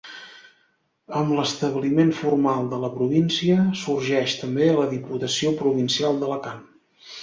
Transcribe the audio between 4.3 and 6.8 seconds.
també la Diputació Provincial d'Alacant.